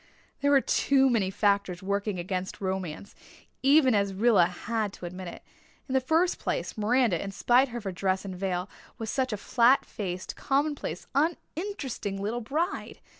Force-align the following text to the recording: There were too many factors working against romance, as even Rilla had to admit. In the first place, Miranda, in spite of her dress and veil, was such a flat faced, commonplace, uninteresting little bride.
There 0.41 0.49
were 0.49 0.61
too 0.61 1.11
many 1.11 1.29
factors 1.29 1.83
working 1.83 2.17
against 2.17 2.59
romance, 2.59 3.13
as 3.15 3.21
even 3.61 3.93
Rilla 4.17 4.47
had 4.47 4.93
to 4.93 5.05
admit. 5.05 5.43
In 5.87 5.93
the 5.93 6.01
first 6.01 6.39
place, 6.39 6.75
Miranda, 6.75 7.21
in 7.23 7.31
spite 7.31 7.71
of 7.71 7.83
her 7.83 7.91
dress 7.91 8.25
and 8.25 8.35
veil, 8.35 8.67
was 8.97 9.11
such 9.11 9.31
a 9.31 9.37
flat 9.37 9.85
faced, 9.85 10.35
commonplace, 10.35 11.05
uninteresting 11.13 12.19
little 12.19 12.41
bride. 12.41 12.99